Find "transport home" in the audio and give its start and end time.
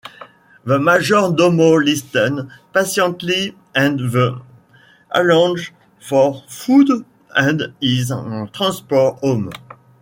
8.51-9.51